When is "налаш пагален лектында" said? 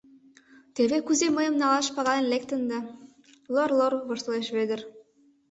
1.61-2.79